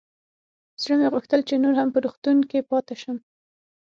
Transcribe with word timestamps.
زړه 0.81 0.95
مې 0.99 1.07
غوښتل 1.13 1.41
چې 1.47 1.55
نور 1.63 1.73
هم 1.77 1.89
په 1.93 1.99
روغتون 2.05 2.37
کښې 2.49 2.59
پاته 2.69 2.95
سم. 3.01 3.17